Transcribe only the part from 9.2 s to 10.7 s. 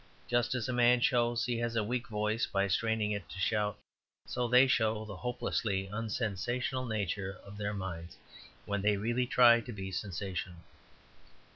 try to be sensational.